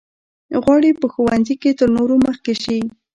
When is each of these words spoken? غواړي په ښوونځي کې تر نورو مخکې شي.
غواړي 0.63 0.91
په 0.99 1.05
ښوونځي 1.13 1.55
کې 1.61 1.71
تر 1.79 1.89
نورو 1.97 2.15
مخکې 2.25 2.53
شي. 2.63 2.79